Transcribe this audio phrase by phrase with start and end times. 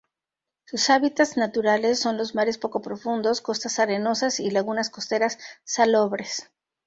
[0.65, 6.49] Sus hábitats naturales son los mares poco profundos, costas arenosas, y lagunas costeras salobres.